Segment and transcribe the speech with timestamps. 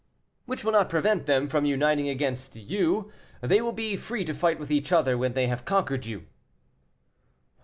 [0.47, 3.11] "Which will not prevent them from uniting against you;
[3.41, 6.25] they will be free to fight with each other when they have conquered you."